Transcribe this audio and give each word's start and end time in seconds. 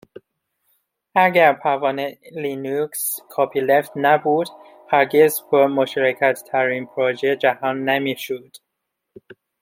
اگر 1.15 1.53
پروانه 1.53 2.17
لینوکس 2.31 3.19
کپیلفت 3.29 3.91
نبود 3.95 4.47
هرگز 4.91 5.41
پر 5.51 5.67
مشارکتترین 5.67 6.85
پروژه 6.85 7.35
جهان 7.35 7.89
نمیشد 7.89 8.55